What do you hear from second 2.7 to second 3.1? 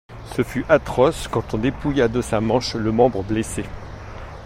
le